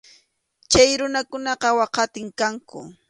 [0.71, 2.79] Chay runakunaqa waqatim kanku.